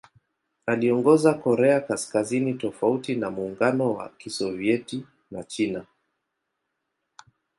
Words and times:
Aliongoza 0.65 1.33
Korea 1.33 1.81
Kaskazini 1.81 2.53
tofauti 2.53 3.15
na 3.15 3.31
Muungano 3.31 3.93
wa 3.93 4.09
Kisovyeti 4.09 5.05
na 5.31 5.43
China. 5.43 5.85